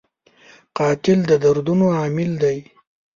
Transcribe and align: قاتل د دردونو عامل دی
قاتل 0.77 1.19
د 1.29 1.31
دردونو 1.43 1.85
عامل 1.97 2.31
دی 2.43 2.57